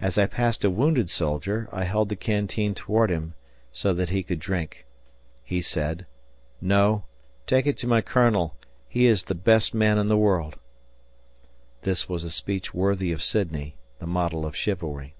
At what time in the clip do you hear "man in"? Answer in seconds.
9.72-10.08